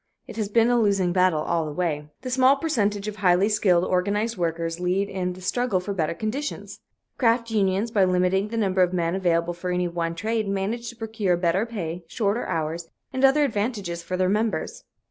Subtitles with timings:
[0.25, 3.83] It has been a losing battle all the way." The small percentage of highly skilled,
[3.83, 6.79] organized workers lead in the struggle for better conditions.
[7.19, 10.95] Craft unions, by limiting the number of men available for any one trade, manage to
[10.95, 14.83] procure better pay, shorter hours and other advantages for their members.